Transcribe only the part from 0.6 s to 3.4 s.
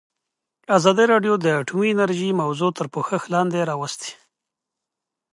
ازادي راډیو د اټومي انرژي موضوع تر پوښښ